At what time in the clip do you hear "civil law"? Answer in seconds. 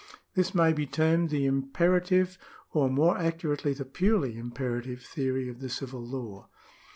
5.69-6.49